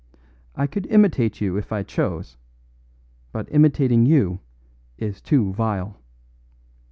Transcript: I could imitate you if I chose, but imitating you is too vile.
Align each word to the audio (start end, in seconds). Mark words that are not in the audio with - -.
I 0.55 0.65
could 0.65 0.87
imitate 0.87 1.41
you 1.41 1.57
if 1.57 1.71
I 1.71 1.83
chose, 1.83 2.35
but 3.31 3.47
imitating 3.51 4.07
you 4.07 4.39
is 4.97 5.21
too 5.21 5.53
vile. 5.53 6.01